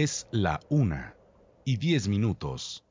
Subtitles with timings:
[0.00, 1.16] Es la una
[1.64, 2.84] y diez minutos.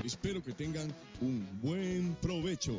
[0.04, 2.78] Espero que tengan un buen provecho.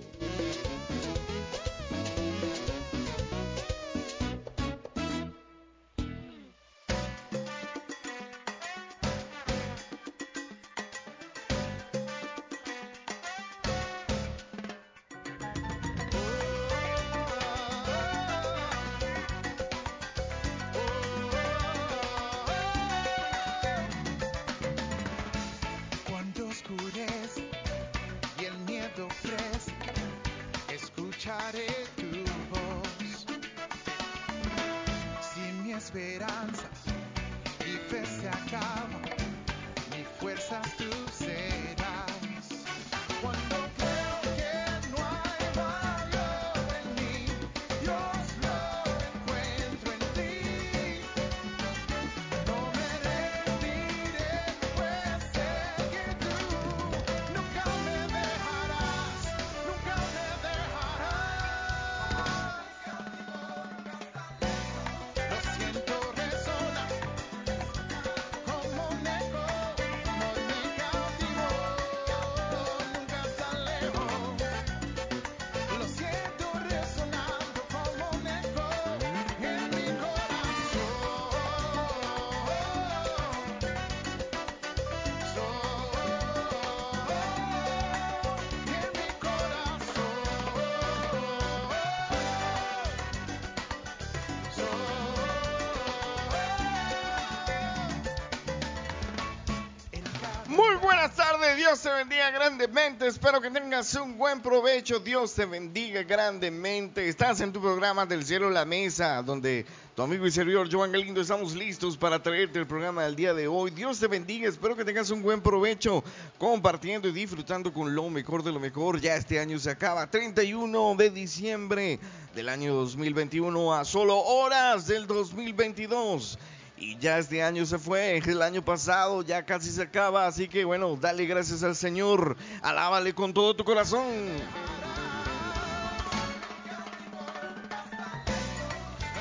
[100.60, 103.08] Muy buenas tardes, Dios te bendiga grandemente.
[103.08, 105.00] Espero que tengas un buen provecho.
[105.00, 107.08] Dios te bendiga grandemente.
[107.08, 111.22] Estás en tu programa del cielo la mesa, donde tu amigo y servidor Joan Galindo
[111.22, 113.72] estamos listos para traerte el programa del día de hoy.
[113.72, 114.50] Dios te bendiga.
[114.50, 116.04] Espero que tengas un buen provecho
[116.38, 119.00] compartiendo y disfrutando con lo mejor de lo mejor.
[119.00, 122.02] Ya este año se acaba, 31 de diciembre
[122.36, 126.38] del año 2021 a solo horas del 2022.
[126.80, 130.64] Y ya este año se fue, el año pasado ya casi se acaba, así que
[130.64, 134.06] bueno, dale gracias al Señor, alábale con todo tu corazón.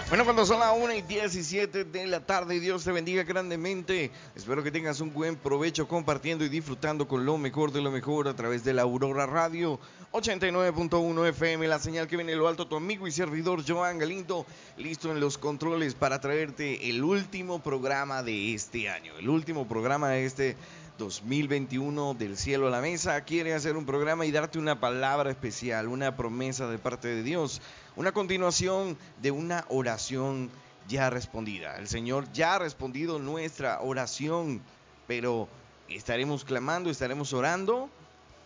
[0.09, 4.11] Bueno, cuando son las 1 y 17 de la tarde, Dios te bendiga grandemente.
[4.35, 8.27] Espero que tengas un buen provecho compartiendo y disfrutando con lo mejor de lo mejor
[8.27, 9.79] a través de la Aurora Radio
[10.13, 14.47] 89.1 FM, la señal que viene de lo alto, tu amigo y servidor Joan Galindo,
[14.79, 20.09] listo en los controles para traerte el último programa de este año, el último programa
[20.09, 20.57] de este
[20.99, 23.21] 2021 del cielo a la mesa.
[23.21, 27.63] Quiere hacer un programa y darte una palabra especial, una promesa de parte de Dios,
[27.99, 30.51] una continuación de una oración
[30.87, 31.77] ya respondida.
[31.79, 34.63] El Señor ya ha respondido nuestra oración,
[35.09, 35.49] pero
[35.89, 37.91] estaremos clamando, estaremos orando.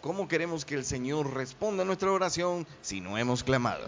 [0.01, 3.85] ¿Cómo queremos que el Señor responda a nuestra oración si no hemos clamado?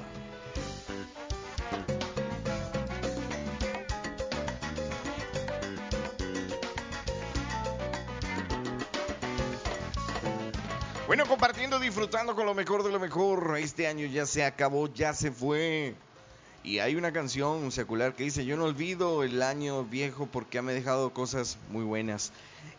[11.14, 13.56] Bueno, compartiendo, disfrutando con lo mejor de lo mejor.
[13.56, 15.94] Este año ya se acabó, ya se fue.
[16.64, 20.72] Y hay una canción secular que dice, yo no olvido el año viejo porque me
[20.72, 22.32] ha dejado cosas muy buenas.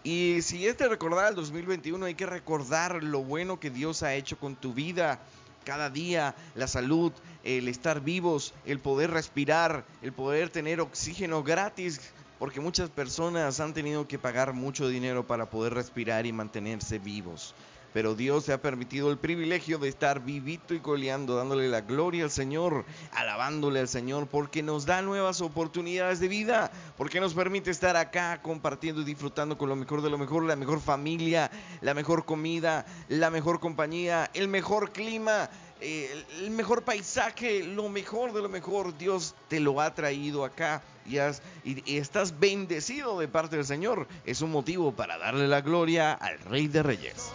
[0.04, 4.15] Y si es de recordar el 2021, hay que recordar lo bueno que Dios ha
[4.15, 5.22] hecho con tu vida.
[5.63, 7.13] Cada día, la salud,
[7.46, 12.01] el estar vivos, el poder respirar, el poder tener oxígeno gratis.
[12.38, 17.56] Porque muchas personas han tenido que pagar mucho dinero para poder respirar y mantenerse vivos
[17.96, 22.25] pero Dios te ha permitido el privilegio de estar vivito y coleando, dándole la gloria
[22.25, 22.84] al Señor,
[23.14, 28.42] alabándole al Señor, porque nos da nuevas oportunidades de vida, porque nos permite estar acá
[28.42, 31.50] compartiendo y disfrutando con lo mejor de lo mejor, la mejor familia,
[31.80, 35.50] la mejor comida, la mejor compañía, el mejor clima.
[35.82, 40.82] eh, el mejor paisaje, lo mejor de lo mejor, Dios te lo ha traído acá
[41.06, 44.08] y, has- y estás bendecido de parte del Señor.
[44.25, 47.30] Es un motivo para darle la gloria al Rey de Reyes.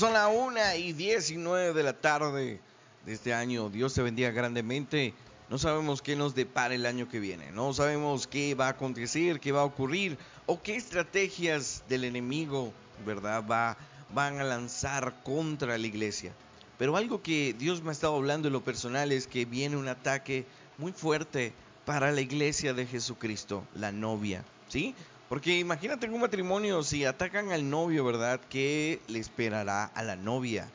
[0.00, 2.58] Son las 1 y 19 de la tarde
[3.04, 5.12] de este año, Dios te bendiga grandemente.
[5.50, 9.40] No sabemos qué nos depara el año que viene, no sabemos qué va a acontecer,
[9.40, 10.16] qué va a ocurrir
[10.46, 12.72] o qué estrategias del enemigo,
[13.04, 13.44] ¿verdad?
[13.46, 13.76] Va,
[14.14, 16.32] van a lanzar contra la iglesia.
[16.78, 19.88] Pero algo que Dios me ha estado hablando en lo personal es que viene un
[19.88, 20.46] ataque
[20.78, 21.52] muy fuerte
[21.84, 24.94] para la iglesia de Jesucristo, la novia, ¿sí?
[25.30, 28.40] Porque imagínate un matrimonio, si atacan al novio, ¿verdad?
[28.50, 30.68] ¿Qué le esperará a la novia?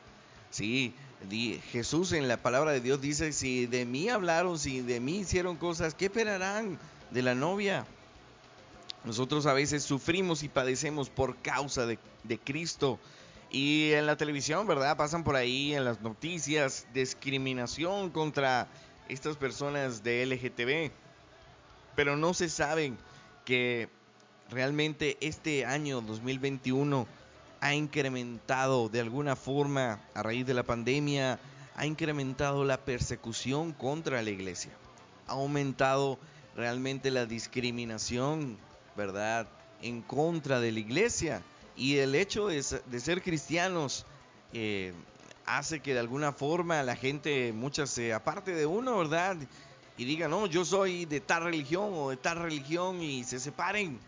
[0.48, 0.94] Sí,
[1.72, 5.58] Jesús en la palabra de Dios dice, si de mí hablaron, si de mí hicieron
[5.58, 6.78] cosas, ¿qué esperarán
[7.10, 7.84] de la novia?
[9.04, 12.98] Nosotros a veces sufrimos y padecemos por causa de, de Cristo.
[13.50, 14.96] Y en la televisión, ¿verdad?
[14.96, 18.68] Pasan por ahí en las noticias discriminación contra
[19.10, 20.92] estas personas de LGTB.
[21.94, 22.96] Pero no se saben
[23.44, 23.90] que
[24.50, 27.06] realmente este año 2021
[27.60, 31.38] ha incrementado de alguna forma a raíz de la pandemia,
[31.74, 34.72] ha incrementado la persecución contra la iglesia.
[35.26, 36.18] Ha aumentado
[36.54, 38.56] realmente la discriminación,
[38.96, 39.48] ¿verdad?
[39.82, 41.42] En contra de la iglesia.
[41.76, 44.06] Y el hecho de, se- de ser cristianos
[44.52, 44.94] eh,
[45.44, 49.36] hace que de alguna forma la gente, muchas se aparte de uno, ¿verdad?
[49.98, 53.98] Y digan, no, yo soy de tal religión o de tal religión y se separen.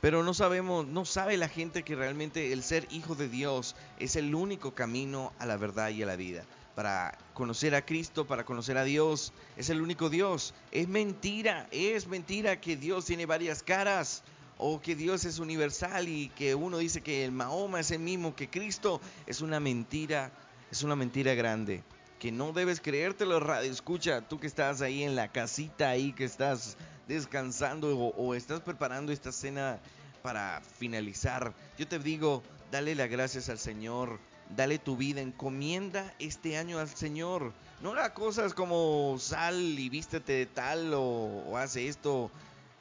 [0.00, 4.16] Pero no sabemos, no sabe la gente que realmente el ser hijo de Dios es
[4.16, 6.44] el único camino a la verdad y a la vida.
[6.74, 10.52] Para conocer a Cristo, para conocer a Dios, es el único Dios.
[10.70, 14.22] Es mentira, es mentira que Dios tiene varias caras
[14.58, 18.36] o que Dios es universal y que uno dice que el Mahoma es el mismo
[18.36, 19.00] que Cristo.
[19.26, 20.30] Es una mentira,
[20.70, 21.82] es una mentira grande.
[22.18, 23.70] Que no debes creértelo, radio.
[23.70, 26.76] Escucha, tú que estás ahí en la casita, ahí que estás
[27.06, 29.78] descansando o, estás preparando esta cena
[30.22, 31.54] para finalizar.
[31.78, 34.18] Yo te digo, dale las gracias al Señor.
[34.56, 37.52] Dale tu vida, encomienda este año al Señor.
[37.82, 41.02] No haga cosas como sal y vístete de tal o,
[41.48, 42.30] o hace esto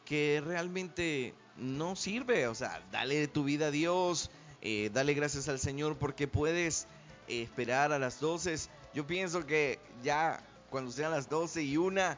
[0.05, 2.47] que realmente no sirve.
[2.47, 4.29] O sea, dale tu vida a Dios,
[4.61, 6.87] eh, dale gracias al Señor porque puedes
[7.27, 8.55] eh, esperar a las 12.
[8.93, 12.17] Yo pienso que ya cuando sean las 12 y una,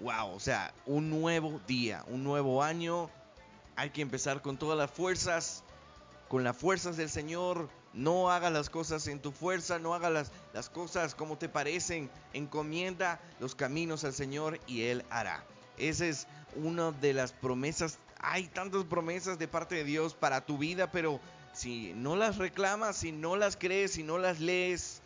[0.00, 3.10] wow, o sea, un nuevo día, un nuevo año.
[3.76, 5.62] Hay que empezar con todas las fuerzas,
[6.28, 7.68] con las fuerzas del Señor.
[7.92, 12.10] No hagas las cosas en tu fuerza, no hagas las, las cosas como te parecen.
[12.32, 15.44] Encomienda los caminos al Señor y Él hará.
[15.76, 17.98] Esa es una de las promesas.
[18.18, 21.20] Hay tantas promesas de parte de Dios para tu vida, pero
[21.52, 25.00] si no las reclamas, si no las crees, si no las lees,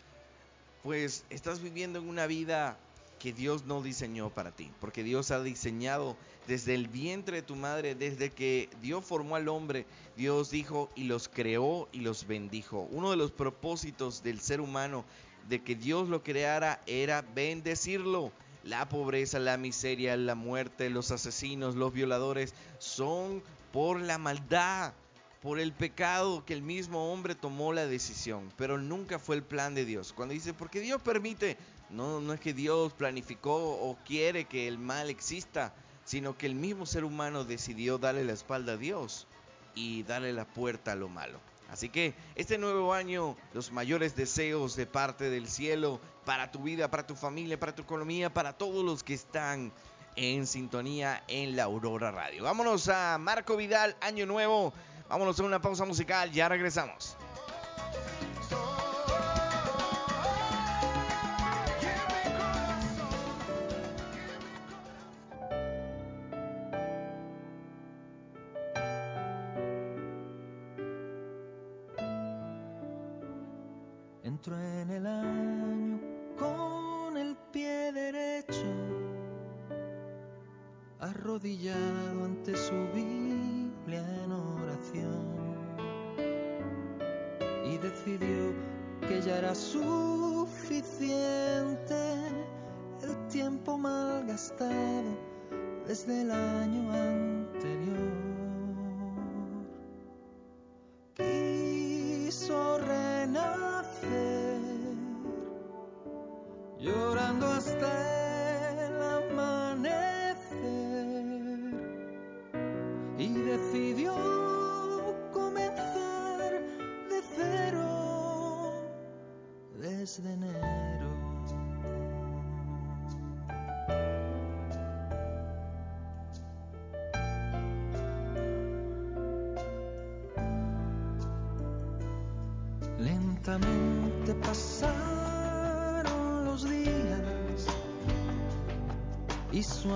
[0.82, 2.76] pues estás viviendo en una vida
[3.18, 6.16] que Dios no diseñó para ti, porque Dios ha diseñado
[6.46, 11.04] desde el vientre de tu madre, desde que Dios formó al hombre, Dios dijo y
[11.04, 12.88] los creó y los bendijo.
[12.90, 15.04] Uno de los propósitos del ser humano
[15.48, 18.32] de que Dios lo creara era bendecirlo.
[18.62, 23.42] La pobreza, la miseria, la muerte, los asesinos, los violadores son
[23.72, 24.94] por la maldad,
[25.42, 29.74] por el pecado que el mismo hombre tomó la decisión, pero nunca fue el plan
[29.74, 30.14] de Dios.
[30.14, 31.58] Cuando dice, porque Dios permite,
[31.90, 36.54] no, no es que Dios planificó o quiere que el mal exista, sino que el
[36.54, 39.26] mismo ser humano decidió darle la espalda a Dios
[39.74, 41.38] y darle la puerta a lo malo.
[41.70, 46.90] Así que este nuevo año, los mayores deseos de parte del cielo para tu vida,
[46.90, 49.72] para tu familia, para tu economía, para todos los que están
[50.16, 52.44] en sintonía en la Aurora Radio.
[52.44, 54.72] Vámonos a Marco Vidal, año nuevo.
[55.08, 57.16] Vámonos a una pausa musical, ya regresamos.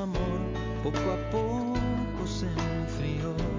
[0.02, 0.40] Amor
[0.82, 3.57] poco a poco se enfrió.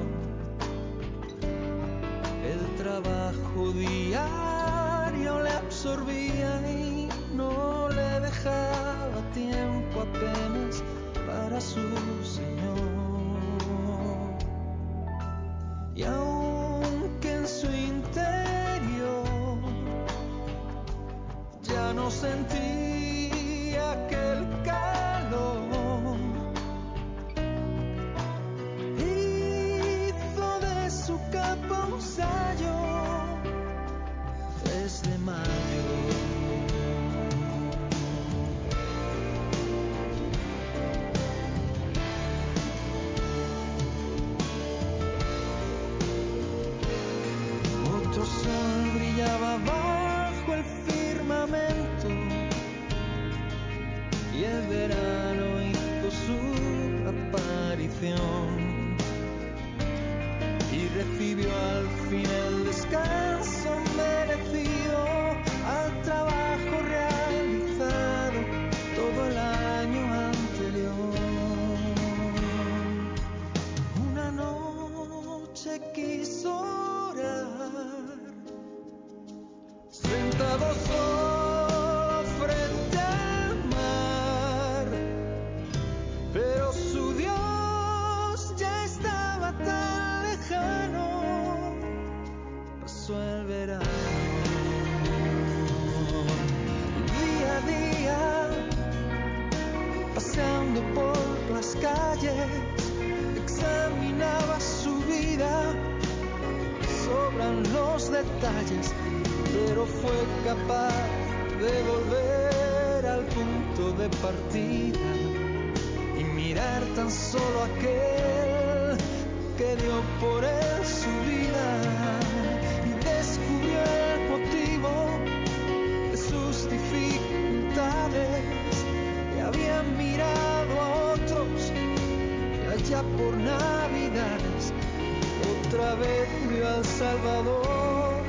[136.80, 138.24] Al Salvador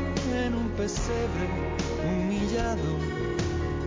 [0.44, 1.46] en un pesebre
[2.04, 2.98] humillado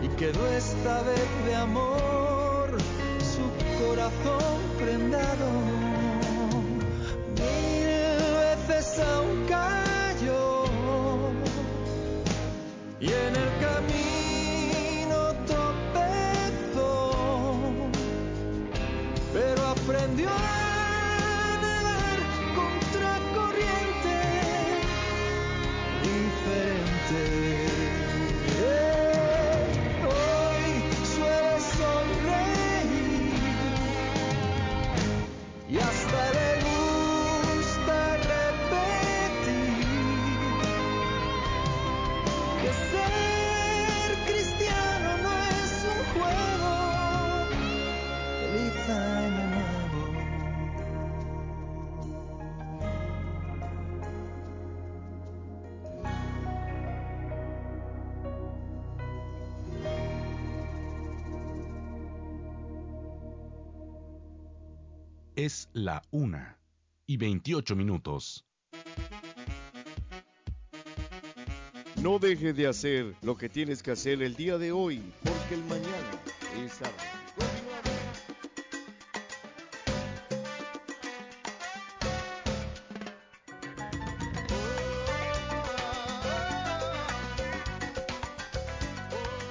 [0.02, 2.78] y quedó esta vez de amor
[3.20, 3.44] su
[3.84, 5.83] corazón prendado.
[65.74, 66.56] La una
[67.04, 68.44] y 28 minutos.
[72.00, 75.64] No dejes de hacer lo que tienes que hacer el día de hoy, porque el
[75.64, 76.10] mañana
[76.64, 76.78] es.
[77.34, 77.84] Continuamos.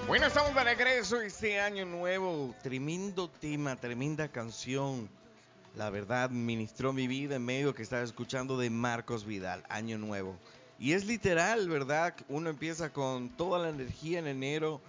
[0.07, 2.55] Bueno, estamos de regreso este año nuevo.
[2.63, 5.09] Tremendo tema, tremenda canción.
[5.75, 10.37] La verdad, ministró mi vida en medio que estaba escuchando de Marcos Vidal, Año Nuevo.
[10.77, 12.13] Y es literal, ¿verdad?
[12.29, 14.81] Uno empieza con toda la energía en enero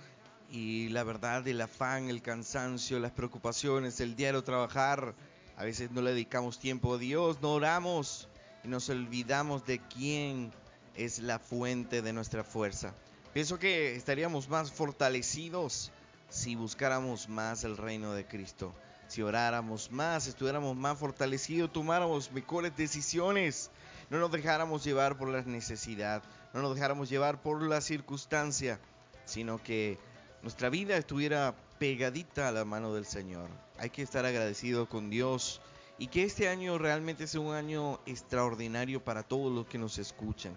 [0.50, 5.14] y la verdad, el afán, el cansancio, las preocupaciones, el diario trabajar.
[5.56, 8.28] A veces no le dedicamos tiempo a Dios, no oramos
[8.62, 10.52] y nos olvidamos de quién
[10.96, 12.92] es la fuente de nuestra fuerza.
[13.32, 15.92] Pienso que estaríamos más fortalecidos
[16.28, 18.74] si buscáramos más el reino de Cristo.
[19.08, 23.70] Si oráramos más, estuviéramos más fortalecidos, tomáramos mejores decisiones,
[24.10, 28.80] no nos dejáramos llevar por la necesidad, no nos dejáramos llevar por la circunstancia,
[29.24, 29.98] sino que
[30.42, 33.48] nuestra vida estuviera pegadita a la mano del Señor.
[33.78, 35.60] Hay que estar agradecido con Dios
[35.98, 40.56] y que este año realmente sea un año extraordinario para todos los que nos escuchan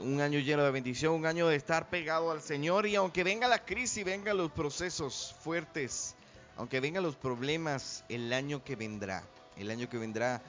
[0.00, 3.48] un año lleno de bendición, un año de estar pegado al Señor y aunque venga
[3.48, 6.16] la crisis, vengan los procesos fuertes,
[6.60, 9.24] aunque vengan los problemas, el año que vendrá,
[9.56, 10.42] el año que vendrá,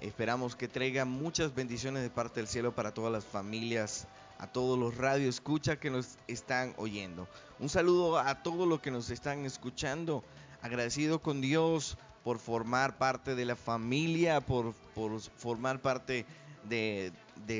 [0.00, 4.08] Esperamos que traiga muchas bendiciones de parte del cielo para todas las familias,
[4.40, 7.28] a todos los radio escucha que nos están oyendo.
[7.60, 10.24] Un saludo a todos los que nos están escuchando.
[10.60, 14.74] Agradecido con Dios por formar parte de la familia, por,
[15.36, 16.26] formar parte
[16.64, 17.12] de,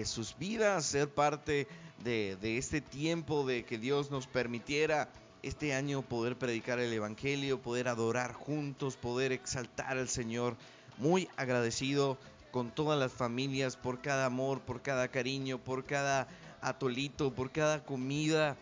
[0.05, 1.69] sus vidas, ser parte
[2.03, 5.09] de este tiempo de que Dios nos permitiera
[5.43, 10.57] este año poder predicar el Evangelio, poder adorar juntos, poder exaltar al Señor.
[10.99, 12.19] Muy agradecido
[12.51, 16.29] con todas las familias por cada amor, por cada cariño, por cada
[16.61, 18.57] atolito, por cada comida,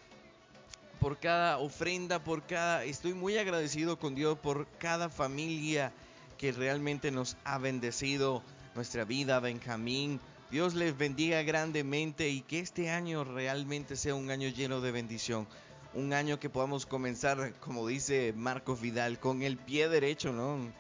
[1.01, 2.85] por cada ofrenda, por cada...
[2.85, 5.93] Estoy muy agradecido con Dios por cada familia
[6.39, 8.43] que realmente nos ha bendecido
[8.75, 10.21] nuestra vida, Benjamín.
[10.51, 15.47] Dios les bendiga grandemente y que este año realmente sea un año lleno de bendición.
[15.93, 20.73] Un año que podamos comenzar, como dice Marcos Vidal, con el pie derecho, ¿no?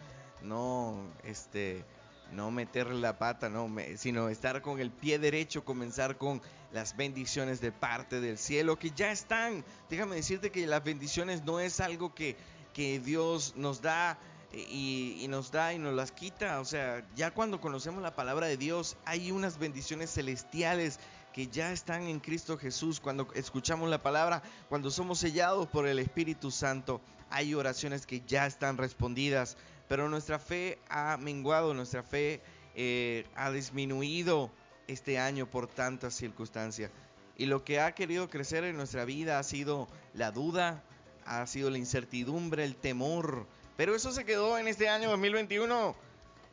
[0.42, 1.85] No, este,
[2.33, 6.40] no meterle la pata, no, me- sino estar con el pie derecho, comenzar con
[6.73, 9.64] las bendiciones de parte del cielo que ya están.
[9.88, 12.37] Déjame decirte que las bendiciones no es algo que,
[12.73, 14.16] que Dios nos da
[14.53, 16.61] eh, y, y nos da y nos las quita.
[16.61, 21.01] O sea, ya cuando conocemos la palabra de Dios hay unas bendiciones celestiales
[21.40, 23.00] que ya están en Cristo Jesús.
[23.00, 27.00] Cuando escuchamos la palabra, cuando somos sellados por el Espíritu Santo,
[27.31, 29.57] hay oraciones que ya están respondidas.
[29.88, 32.42] Pero nuestra fe ha menguado, nuestra fe
[32.74, 34.50] eh, ha disminuido
[34.87, 36.90] este año por tantas circunstancias.
[37.38, 40.85] Y lo que ha querido crecer en nuestra vida ha sido la duda,
[41.24, 43.46] ha sido la incertidumbre, el temor.
[43.79, 45.96] Pero eso se quedó en este año 2021.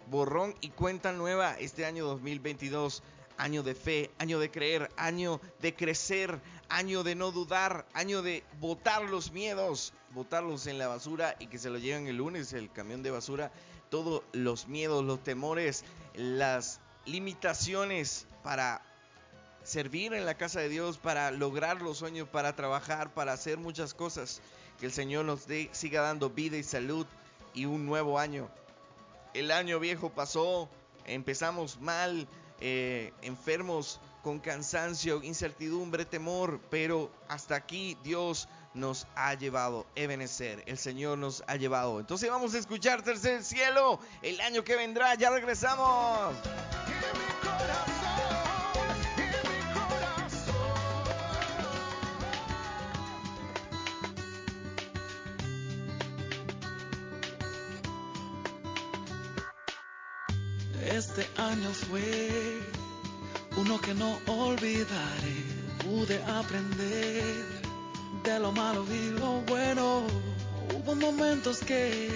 [0.09, 3.03] Borrón y cuenta nueva este año 2022.
[3.37, 8.43] Año de fe, año de creer, año de crecer, año de no dudar, año de
[8.59, 12.71] botar los miedos, botarlos en la basura y que se lo lleven el lunes el
[12.71, 13.51] camión de basura.
[13.89, 18.81] Todos los miedos, los temores, las limitaciones para
[19.63, 23.93] servir en la casa de Dios, para lograr los sueños, para trabajar, para hacer muchas
[23.93, 24.41] cosas.
[24.79, 27.05] Que el Señor nos siga dando vida y salud
[27.53, 28.49] y un nuevo año.
[29.33, 30.69] El año viejo pasó,
[31.05, 32.27] empezamos mal,
[32.59, 40.77] eh, enfermos, con cansancio, incertidumbre, temor, pero hasta aquí Dios nos ha llevado, Ebenezer, el
[40.77, 41.99] Señor nos ha llevado.
[41.99, 46.35] Entonces vamos a escuchar Tercer Cielo, el año que vendrá, ya regresamos.
[61.57, 62.59] Año fue
[63.55, 65.37] uno que no olvidaré.
[65.83, 67.45] Pude aprender
[68.23, 70.03] de lo malo y lo bueno.
[70.75, 72.09] Hubo momentos que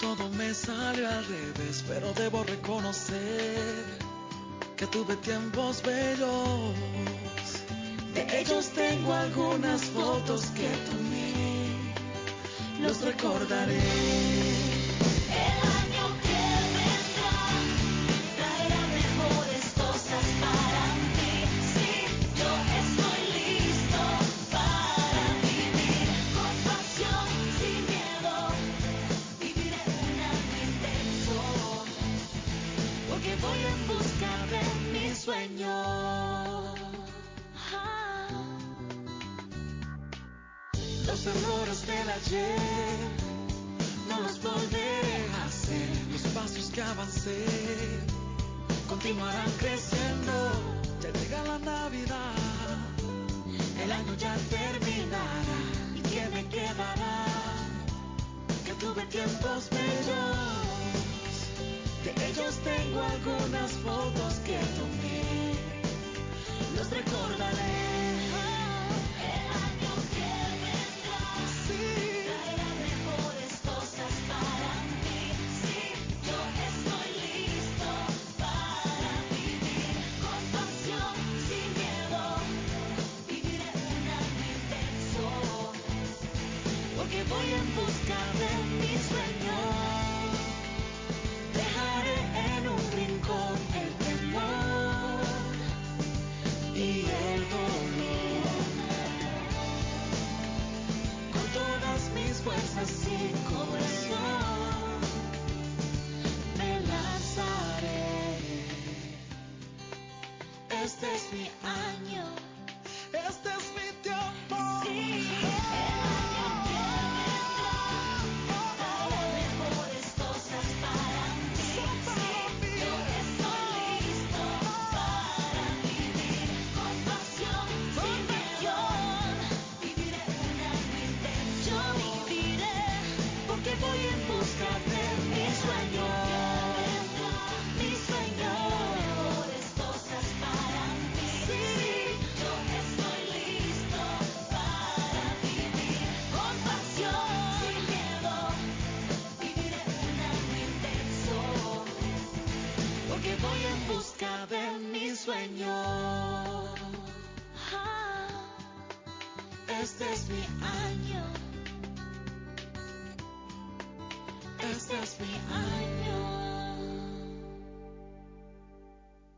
[0.00, 3.84] todo me salió al revés, pero debo reconocer
[4.76, 6.74] que tuve tiempos bellos.
[8.14, 11.32] De ellos tengo algunas fotos que tomé,
[12.80, 14.73] los recordaré.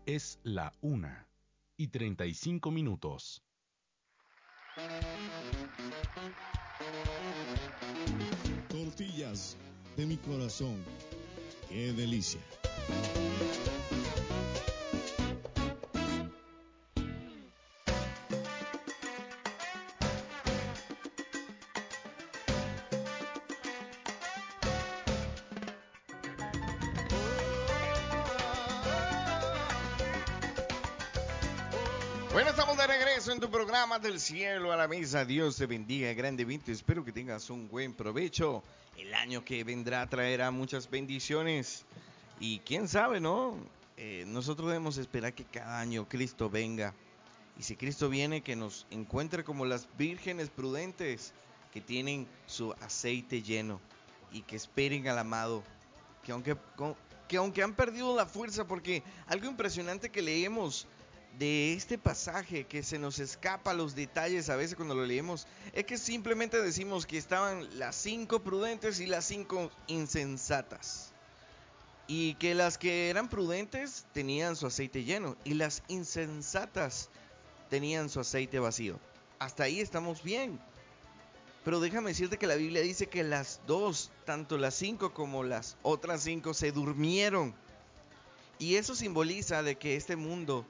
[0.07, 1.27] Es la una
[1.77, 3.43] y 35 minutos.
[8.69, 9.57] Tortillas
[9.97, 10.77] de mi corazón.
[11.69, 12.41] Qué delicia.
[34.07, 35.25] Del cielo a la mesa.
[35.25, 36.71] Dios te bendiga grandemente.
[36.71, 38.63] Espero que tengas un buen provecho.
[38.97, 41.85] El año que vendrá traerá muchas bendiciones.
[42.39, 43.57] Y quién sabe, ¿no?
[43.97, 46.95] Eh, nosotros debemos esperar que cada año Cristo venga.
[47.59, 51.33] Y si Cristo viene, que nos encuentre como las vírgenes prudentes
[51.73, 53.81] que tienen su aceite lleno
[54.31, 55.65] y que esperen al amado.
[56.23, 56.57] Que aunque,
[57.27, 60.87] que aunque han perdido la fuerza, porque algo impresionante que leemos
[61.39, 65.85] de este pasaje que se nos escapa los detalles a veces cuando lo leemos es
[65.85, 71.13] que simplemente decimos que estaban las cinco prudentes y las cinco insensatas.
[72.09, 77.11] Y que las que eran prudentes tenían su aceite lleno y las insensatas
[77.69, 78.99] tenían su aceite vacío.
[79.39, 80.59] Hasta ahí estamos bien.
[81.65, 85.77] Pero déjame decirte que la Biblia dice que las dos, tanto las cinco como las
[85.83, 87.55] otras cinco, se durmieron.
[88.61, 90.65] Y eso simboliza de que este mundo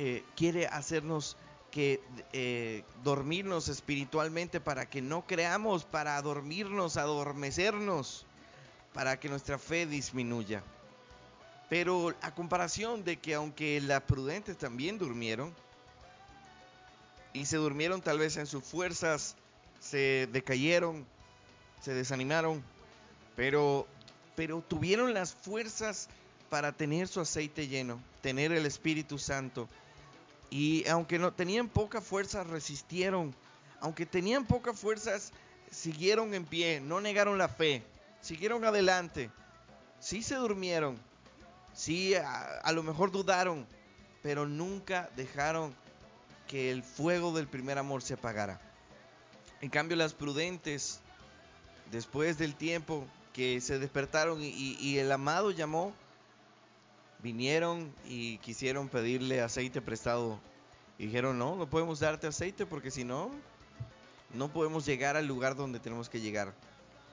[0.00, 1.36] eh, quiere hacernos
[1.72, 2.00] que
[2.32, 8.24] eh, dormirnos espiritualmente para que no creamos, para dormirnos, adormecernos,
[8.94, 10.62] para que nuestra fe disminuya.
[11.68, 15.52] Pero a comparación de que aunque las prudentes también durmieron,
[17.32, 19.34] y se durmieron tal vez en sus fuerzas,
[19.80, 21.04] se decayeron,
[21.80, 22.62] se desanimaron,
[23.34, 23.88] pero,
[24.36, 26.08] pero tuvieron las fuerzas
[26.50, 29.68] para tener su aceite lleno, tener el Espíritu Santo.
[30.50, 33.34] Y aunque no tenían poca fuerza, resistieron.
[33.80, 35.32] Aunque tenían pocas fuerzas,
[35.70, 37.82] siguieron en pie, no negaron la fe,
[38.20, 39.30] siguieron adelante.
[40.00, 40.98] Sí se durmieron,
[41.74, 43.66] sí a, lo mejor dudaron,
[44.22, 45.74] pero nunca dejaron
[46.46, 48.60] que el fuego del primer amor se apagara.
[49.60, 51.00] En cambio, las prudentes,
[51.90, 55.92] después del tiempo que se despertaron y el amado llamó,
[57.22, 60.38] vinieron y quisieron pedirle aceite prestado.
[60.98, 63.30] Dijeron, no, no podemos darte aceite porque si no,
[64.34, 66.52] no podemos llegar al lugar donde tenemos que llegar.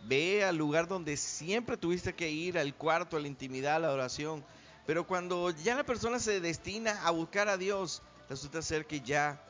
[0.08, 3.92] Ve al lugar donde siempre tuviste que ir, al cuarto, a la intimidad, a la
[3.92, 4.44] oración.
[4.86, 9.42] Pero cuando ya la persona se destina a buscar a Dios, resulta ser que ya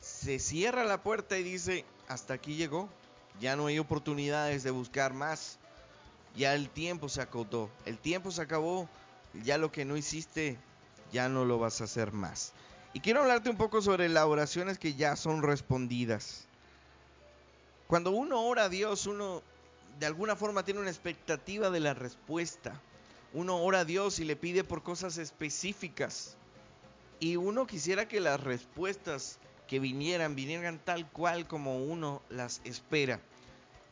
[0.00, 2.88] se cierra la puerta y dice, hasta aquí llegó.
[3.40, 5.58] Ya no hay oportunidades de buscar más.
[6.36, 7.70] Ya el tiempo se acotó.
[7.86, 8.88] El tiempo se acabó.
[9.42, 10.58] Ya lo que no hiciste,
[11.12, 12.52] ya no lo vas a hacer más.
[12.94, 16.46] Y quiero hablarte un poco sobre las oraciones que ya son respondidas.
[17.86, 19.42] Cuando uno ora a Dios, uno
[19.98, 22.80] de alguna forma tiene una expectativa de la respuesta.
[23.32, 26.36] Uno ora a Dios y le pide por cosas específicas.
[27.18, 33.20] Y uno quisiera que las respuestas que vinieran, vinieran tal cual como uno las espera.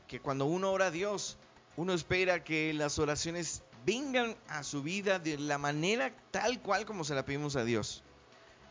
[0.08, 1.38] Que cuando uno ora a Dios,
[1.76, 7.04] uno espera que las oraciones vengan a su vida de la manera tal cual como
[7.04, 8.02] se la pedimos a Dios.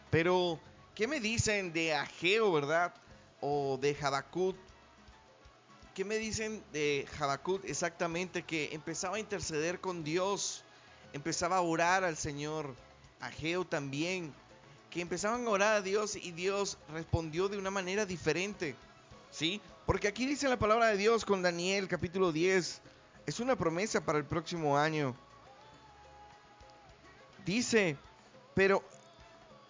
[0.09, 0.59] Pero,
[0.95, 2.93] ¿qué me dicen de Ageo, verdad?
[3.41, 4.55] O de Habacuc.
[5.93, 8.43] ¿Qué me dicen de Habacuc exactamente?
[8.43, 10.63] Que empezaba a interceder con Dios,
[11.13, 12.75] empezaba a orar al Señor.
[13.19, 14.33] Ageo también,
[14.89, 18.75] que empezaban a orar a Dios y Dios respondió de una manera diferente.
[19.31, 19.61] ¿Sí?
[19.85, 22.81] Porque aquí dice la palabra de Dios con Daniel capítulo 10.
[23.29, 25.15] Es una promesa para el próximo año.
[27.45, 27.95] Dice,
[28.55, 28.83] pero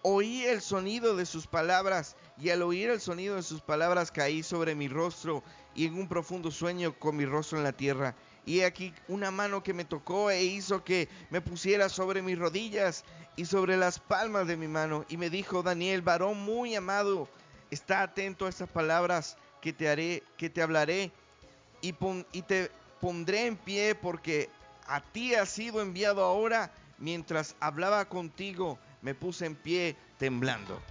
[0.00, 4.42] oí el sonido de sus palabras y al oír el sonido de sus palabras caí
[4.42, 5.42] sobre mi rostro
[5.74, 8.14] y en un profundo sueño con mi rostro en la tierra.
[8.46, 13.04] Y aquí una mano que me tocó e hizo que me pusiera sobre mis rodillas
[13.36, 15.04] y sobre las palmas de mi mano.
[15.10, 17.28] Y me dijo, Daniel, varón muy amado,
[17.70, 21.12] está atento a estas palabras que te haré, que te hablaré
[21.82, 22.70] y, pon- y te
[23.00, 24.50] pondré en pie porque
[24.86, 26.72] a ti ha sido enviado ahora.
[26.98, 30.82] Mientras hablaba contigo, me puse en pie temblando.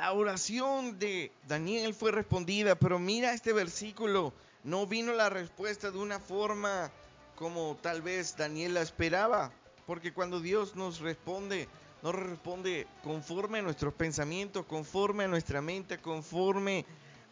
[0.00, 4.32] La oración de Daniel fue respondida, pero mira este versículo,
[4.64, 6.90] no vino la respuesta de una forma
[7.36, 9.52] como tal vez Daniel la esperaba,
[9.86, 11.68] porque cuando Dios nos responde,
[12.02, 16.86] nos responde conforme a nuestros pensamientos, conforme a nuestra mente, conforme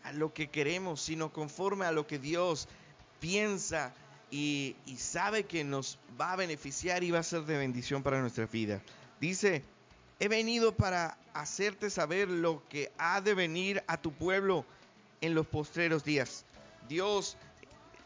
[0.04, 2.68] a lo que queremos, sino conforme a lo que Dios
[3.18, 3.94] piensa
[4.30, 8.44] y sabe que nos va a beneficiar y va a ser de bendición para nuestra
[8.44, 8.82] vida.
[9.22, 9.64] Dice,
[10.20, 14.64] he venido para hacerte saber lo que ha de venir a tu pueblo
[15.20, 16.44] en los postreros días.
[16.88, 17.36] Dios,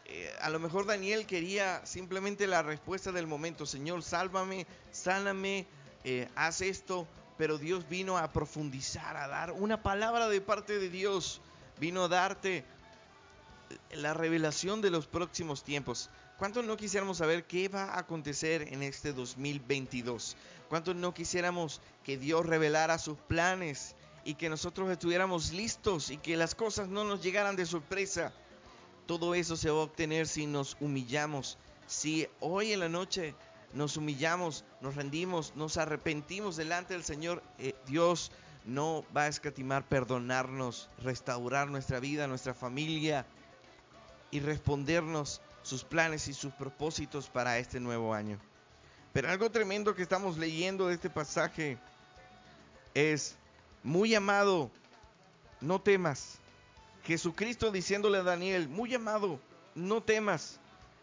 [0.05, 5.65] eh, a lo mejor Daniel quería simplemente la respuesta del momento, Señor, sálvame, sáname,
[6.03, 7.07] eh, haz esto,
[7.37, 11.41] pero Dios vino a profundizar, a dar una palabra de parte de Dios,
[11.79, 12.63] vino a darte
[13.91, 16.09] la revelación de los próximos tiempos.
[16.43, 20.35] ¿Cuántos no quisiéramos saber qué va a acontecer en este 2022?
[20.67, 26.35] ¿Cuántos no quisiéramos que Dios revelara sus planes y que nosotros estuviéramos listos y que
[26.35, 28.33] las cosas no nos llegaran de sorpresa?
[29.05, 31.57] Todo eso se va a obtener si nos humillamos.
[31.87, 33.35] Si hoy en la noche
[33.71, 38.33] nos humillamos, nos rendimos, nos arrepentimos delante del Señor, eh, Dios
[38.65, 43.25] no va a escatimar perdonarnos, restaurar nuestra vida, nuestra familia
[44.29, 48.39] y respondernos sus planes y sus propósitos para este nuevo año.
[49.13, 51.77] Pero algo tremendo que estamos leyendo de este pasaje
[52.93, 53.35] es,
[53.83, 54.71] muy amado,
[55.61, 56.39] no temas.
[57.03, 59.39] Jesucristo diciéndole a Daniel, muy amado,
[59.75, 60.59] no temas.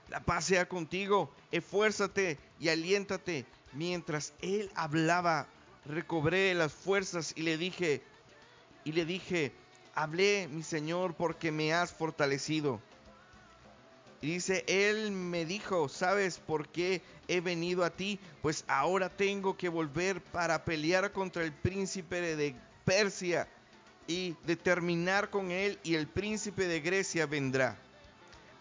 [0.08, 3.46] La paz sea contigo, esfuérzate y aliéntate.
[3.72, 5.46] Mientras él hablaba,
[5.86, 8.02] recobré las fuerzas y le dije,
[8.84, 9.52] y le dije,
[9.94, 12.80] hablé, mi Señor, porque me has fortalecido.
[14.22, 18.18] Y dice, él me dijo, ¿sabes por qué he venido a ti?
[18.42, 22.54] Pues ahora tengo que volver para pelear contra el príncipe de
[22.84, 23.48] Persia
[24.06, 27.78] y determinar con él y el príncipe de Grecia vendrá.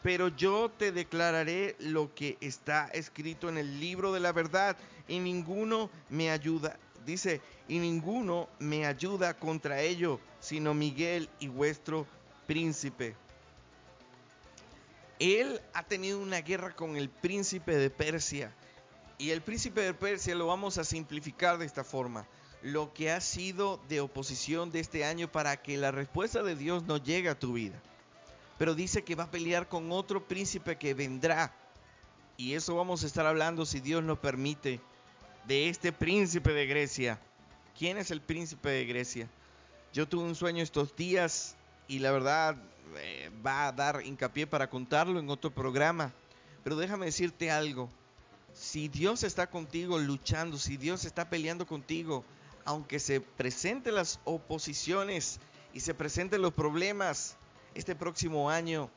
[0.01, 4.77] Pero yo te declararé lo que está escrito en el libro de la verdad
[5.09, 6.77] y ninguno me ayuda.
[7.05, 12.05] Dice, y ninguno me ayuda contra ello, sino Miguel y vuestro
[12.47, 13.15] príncipe.
[15.19, 18.53] Él ha tenido una guerra con el príncipe de Persia.
[19.17, 22.25] Y el príncipe de Persia lo vamos a simplificar de esta forma.
[22.61, 26.83] Lo que ha sido de oposición de este año para que la respuesta de Dios
[26.83, 27.77] no llegue a tu vida.
[28.57, 31.53] Pero dice que va a pelear con otro príncipe que vendrá.
[32.37, 34.79] Y eso vamos a estar hablando si Dios lo permite.
[35.47, 37.19] De este príncipe de Grecia.
[37.77, 39.29] ¿Quién es el príncipe de Grecia?
[39.91, 41.57] Yo tuve un sueño estos días
[41.89, 42.55] y la verdad
[42.97, 46.13] eh, va a dar hincapié para contarlo en otro programa.
[46.63, 47.89] Pero déjame decirte algo.
[48.53, 52.23] Si Dios está contigo luchando, si Dios está peleando contigo,
[52.63, 55.39] aunque se presenten las oposiciones
[55.73, 57.37] y se presenten los problemas
[57.73, 58.91] este próximo año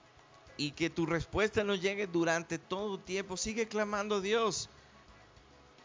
[0.59, 4.69] y que tu respuesta no llegue durante todo tiempo, sigue clamando a Dios.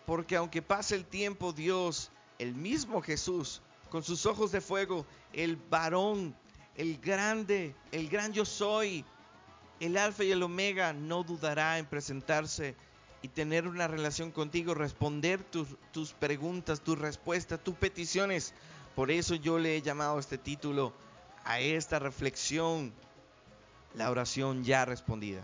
[0.06, 5.56] Porque aunque pase el tiempo, Dios, el mismo Jesús, con sus ojos de fuego, el
[5.56, 6.36] varón
[6.78, 9.04] el grande, el gran yo soy,
[9.80, 12.76] el alfa y el omega, no dudará en presentarse
[13.22, 18.54] y tener una relación contigo, responder tus, preguntas, tus respuestas, tus peticiones.
[18.96, 20.94] Por eso yo le he llamado este título
[21.44, 22.94] a esta reflexión,
[23.96, 25.44] la oración ya respondida.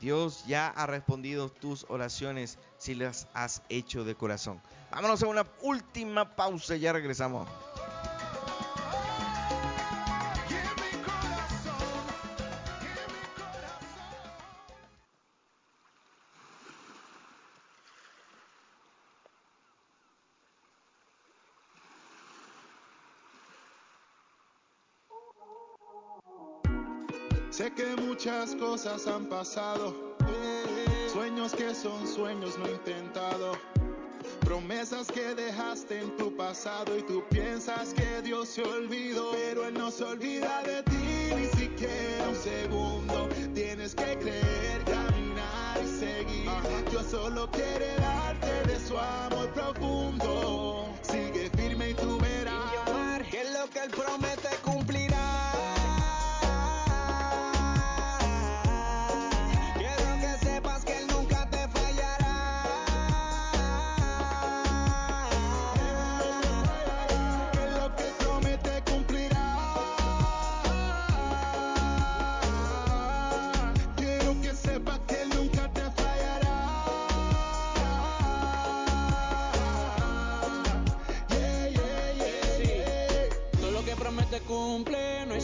[0.00, 4.60] Dios ya ha respondido tus oraciones si las has hecho de corazón.
[4.92, 7.48] Vámonos a una última pausa ya regresamos.
[28.54, 29.94] Cosas han pasado,
[31.12, 33.52] sueños que son sueños no intentado,
[34.40, 39.74] promesas que dejaste en tu pasado y tú piensas que Dios se olvidó, pero Él
[39.74, 43.28] no se olvida de ti ni siquiera un segundo.
[43.54, 46.50] Tienes que creer, caminar y seguir.
[46.90, 50.67] Dios solo quiere darte de su amor profundo.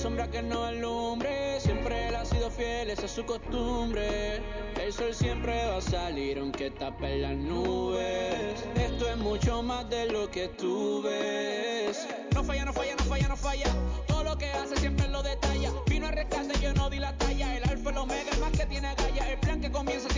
[0.05, 1.59] Sombra que no alumbre.
[1.61, 4.43] Siempre él ha sido fiel, esa es su costumbre.
[4.79, 8.63] El sol siempre va a salir aunque tape las nubes.
[8.77, 12.07] Esto es mucho más de lo que tú ves.
[12.35, 13.67] No falla, no falla, no falla, no falla.
[14.07, 15.71] Todo lo que hace siempre lo detalla.
[15.87, 17.57] Vino a rescate, yo no di la talla.
[17.57, 19.27] El alfa, el omega, el más que tiene agallas.
[19.29, 20.09] El plan que comienza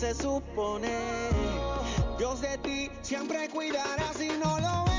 [0.00, 0.88] se supone,
[2.16, 4.89] Dios de ti siempre cuidará si no lo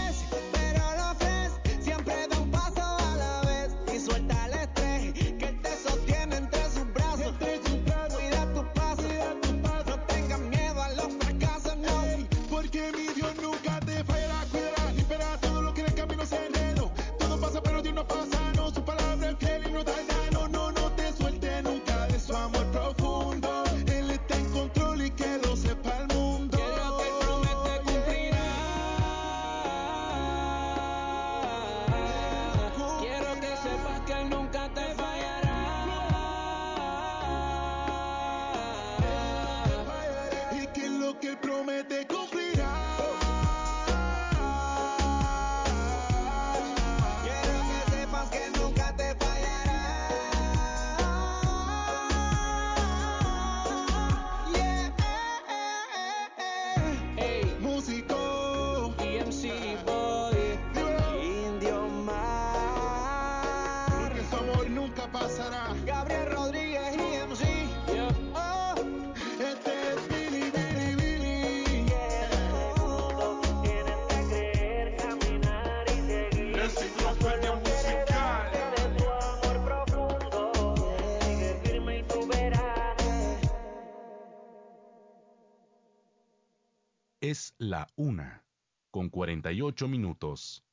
[89.21, 90.63] 48 minutos.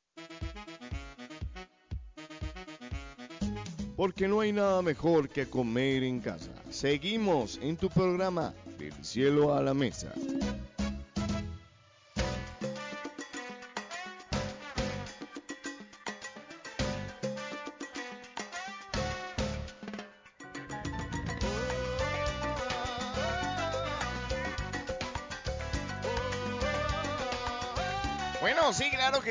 [3.95, 6.51] Porque no hay nada mejor que comer en casa.
[6.71, 10.15] Seguimos en tu programa Del cielo a la mesa.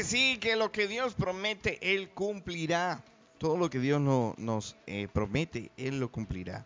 [0.07, 3.03] Sí, que lo que Dios promete, Él cumplirá.
[3.37, 6.65] Todo lo que Dios no, nos eh, promete, Él lo cumplirá.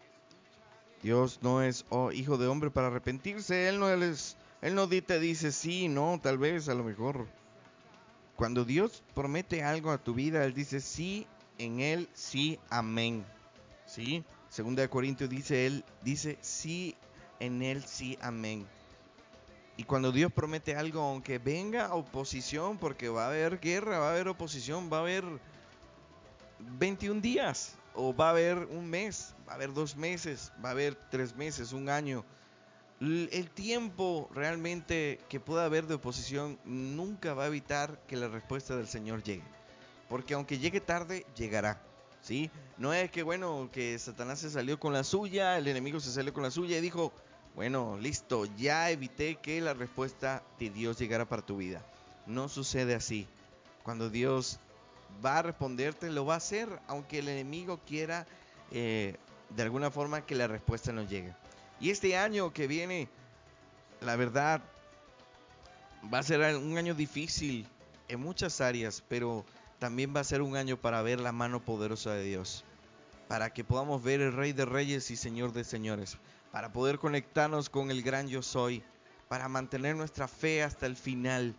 [1.02, 3.68] Dios no es oh, hijo de hombre para arrepentirse.
[3.68, 7.28] Él no, es, te dice sí, no, tal vez, a lo mejor.
[8.36, 11.28] Cuando Dios promete algo a tu vida, Él dice sí,
[11.58, 13.26] en Él sí, amén.
[13.86, 14.24] ¿Sí?
[14.50, 16.96] Segunda de Corintios dice Él, dice sí,
[17.40, 18.68] en Él sí, amén.
[19.78, 24.12] Y cuando Dios promete algo, aunque venga oposición, porque va a haber guerra, va a
[24.12, 25.24] haber oposición, va a haber
[26.60, 30.72] 21 días, o va a haber un mes, va a haber dos meses, va a
[30.74, 32.24] haber tres meses, un año.
[33.00, 38.76] El tiempo realmente que pueda haber de oposición nunca va a evitar que la respuesta
[38.76, 39.44] del Señor llegue.
[40.08, 41.82] Porque aunque llegue tarde, llegará.
[42.22, 42.52] ¿Sí?
[42.78, 46.32] No es que, bueno, que Satanás se salió con la suya, el enemigo se salió
[46.32, 47.12] con la suya y dijo,
[47.56, 51.82] bueno, listo, ya evité que la respuesta de Dios llegara para tu vida.
[52.26, 53.28] No sucede así.
[53.84, 54.60] Cuando Dios
[55.24, 58.26] va a responderte, lo va a hacer, aunque el enemigo quiera
[58.72, 59.18] eh,
[59.50, 61.34] de alguna forma que la respuesta no llegue.
[61.80, 63.10] Y este año que viene,
[64.00, 64.62] la verdad,
[66.14, 67.68] va a ser un año difícil
[68.08, 69.46] en muchas áreas, pero
[69.80, 72.64] también va a ser un año para ver la mano poderosa de Dios.
[73.28, 76.18] Para que podamos ver el Rey de Reyes y Señor de Señores.
[76.52, 78.84] Para poder conectarnos con el gran yo soy.
[79.30, 81.56] Para mantener nuestra fe hasta el final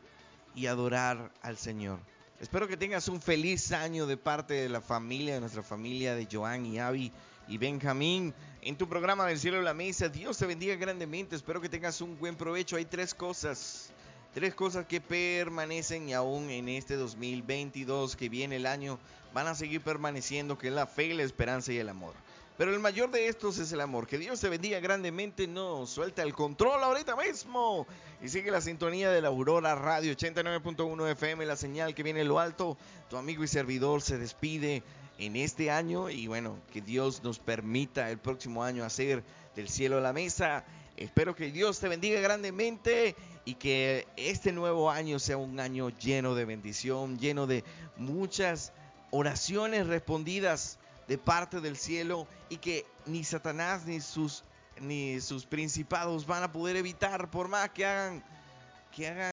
[0.54, 1.98] y adorar al Señor.
[2.40, 6.28] Espero que tengas un feliz año de parte de la familia, de nuestra familia, de
[6.30, 7.12] Joan y Abby
[7.48, 8.34] y Benjamín.
[8.60, 11.36] En tu programa del cielo de la mesa, Dios te bendiga grandemente.
[11.36, 12.76] Espero que tengas un buen provecho.
[12.76, 13.92] Hay tres cosas.
[14.34, 18.98] Tres cosas que permanecen y aún en este 2022 que viene el año
[19.32, 22.14] van a seguir permaneciendo, que es la fe, la esperanza y el amor.
[22.62, 24.06] Pero el mayor de estos es el amor.
[24.06, 25.48] Que Dios te bendiga grandemente.
[25.48, 27.88] No, suelta el control ahorita mismo.
[28.22, 32.28] Y sigue la sintonía de la Aurora Radio 89.1 FM, la señal que viene en
[32.28, 32.78] lo alto.
[33.10, 34.84] Tu amigo y servidor se despide
[35.18, 39.24] en este año y bueno, que Dios nos permita el próximo año hacer
[39.56, 40.64] del cielo a la mesa.
[40.96, 46.36] Espero que Dios te bendiga grandemente y que este nuevo año sea un año lleno
[46.36, 47.64] de bendición, lleno de
[47.96, 48.72] muchas
[49.10, 50.78] oraciones respondidas
[51.08, 54.44] de parte del cielo y que ni Satanás ni sus
[54.80, 58.24] ni sus principados van a poder evitar por más que hagan
[58.94, 59.30] que hagan